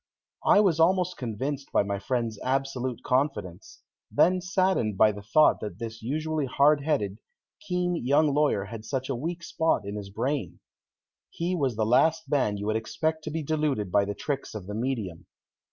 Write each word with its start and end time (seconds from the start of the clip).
I 0.47 0.61
was 0.61 0.79
almost 0.79 1.15
convinced 1.17 1.71
by 1.71 1.83
my 1.83 1.99
friend's 1.99 2.39
absolute 2.43 3.03
confidence; 3.03 3.83
then 4.11 4.41
saddened 4.41 4.97
by 4.97 5.11
the 5.11 5.21
thought 5.21 5.59
that 5.59 5.77
this 5.77 6.01
usually 6.01 6.47
hard 6.47 6.81
headed, 6.83 7.19
keen 7.59 7.95
young 7.95 8.33
lawyer 8.33 8.65
had 8.65 8.83
such 8.83 9.09
a 9.09 9.15
weak 9.15 9.43
spot 9.43 9.85
in 9.85 9.93
his 9.97 10.09
brain. 10.09 10.59
He 11.29 11.55
was 11.55 11.75
the 11.75 11.85
last 11.85 12.23
man 12.27 12.57
you 12.57 12.65
would 12.65 12.77
expect 12.77 13.23
to 13.25 13.29
be 13.29 13.43
deluded 13.43 13.91
by 13.91 14.05
the 14.05 14.15
tricks 14.15 14.55
of 14.55 14.65
the 14.65 14.73
medium. 14.73 15.27